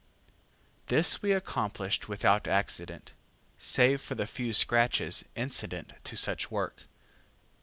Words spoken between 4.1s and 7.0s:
the few scratches incident to such work.